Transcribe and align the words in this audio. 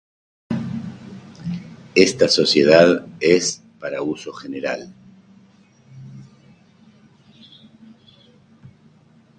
Esta 1.93 2.27
sociedad 2.27 3.05
es 3.19 3.61
para 3.79 4.01
uso 4.01 4.33
general. 4.33 4.91